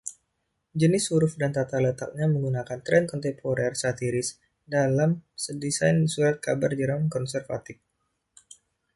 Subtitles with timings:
[0.79, 4.29] Jenis huruf dan tata letaknya menggunakan tren kontemporer satiris
[4.75, 5.09] dalam
[5.63, 7.77] desain surat kabar Jerman konservatif.